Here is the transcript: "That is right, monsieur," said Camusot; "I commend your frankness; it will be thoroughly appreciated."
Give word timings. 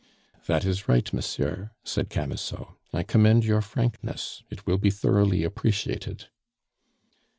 "That 0.47 0.65
is 0.65 0.87
right, 0.89 1.13
monsieur," 1.13 1.69
said 1.83 2.09
Camusot; 2.09 2.73
"I 2.91 3.03
commend 3.03 3.45
your 3.45 3.61
frankness; 3.61 4.41
it 4.49 4.65
will 4.65 4.79
be 4.79 4.89
thoroughly 4.89 5.43
appreciated." 5.43 6.25